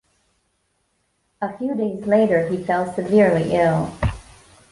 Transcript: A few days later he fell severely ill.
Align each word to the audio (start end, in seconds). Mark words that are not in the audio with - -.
A 1.43 1.55
few 1.59 1.75
days 1.75 2.07
later 2.07 2.47
he 2.47 2.63
fell 2.63 2.91
severely 2.91 3.53
ill. 3.53 3.93